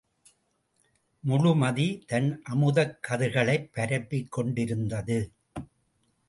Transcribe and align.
முழுமதி 1.23 2.03
தன் 2.07 2.41
அமுதக் 2.43 2.97
கதிர்களைப் 3.07 3.69
பரப்பிக் 3.71 4.31
கொண்டிருந்தது. 4.31 5.19